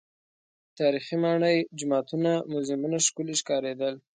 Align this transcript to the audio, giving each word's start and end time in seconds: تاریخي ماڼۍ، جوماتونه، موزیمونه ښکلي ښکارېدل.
تاریخي 0.79 1.15
ماڼۍ، 1.23 1.57
جوماتونه، 1.79 2.31
موزیمونه 2.51 2.97
ښکلي 3.07 3.35
ښکارېدل. 3.41 3.93